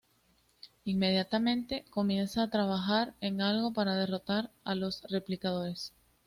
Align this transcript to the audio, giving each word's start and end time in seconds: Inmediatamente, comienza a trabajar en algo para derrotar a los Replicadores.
Inmediatamente, 0.83 1.85
comienza 1.91 2.41
a 2.41 2.49
trabajar 2.49 3.13
en 3.21 3.39
algo 3.39 3.71
para 3.71 3.93
derrotar 3.95 4.49
a 4.63 4.73
los 4.73 5.03
Replicadores. 5.11 5.93